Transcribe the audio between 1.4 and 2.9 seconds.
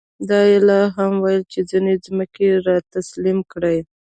چې ځینې ځمکې به را